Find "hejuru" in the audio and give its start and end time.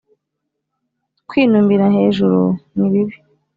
1.95-2.39